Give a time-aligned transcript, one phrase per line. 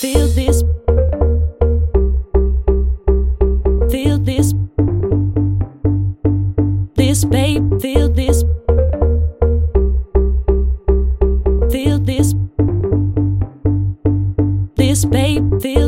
[0.00, 0.62] Feel this.
[3.90, 4.54] Feel this.
[6.94, 8.44] This babe, feel this.
[11.72, 12.32] Feel this.
[14.76, 15.87] This babe, feel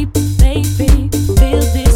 [0.00, 1.89] deep, baby, feel deep.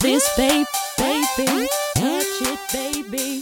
[0.00, 0.66] This babe,
[0.98, 3.40] baby, touch it, baby.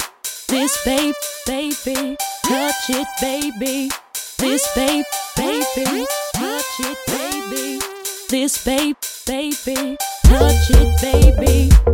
[0.48, 1.14] This babe,
[1.46, 3.90] baby, touch it, baby.
[4.38, 5.04] This babe,
[5.36, 7.80] baby, touch it, baby.
[8.28, 8.96] This babe,
[9.26, 11.93] baby, touch it, baby.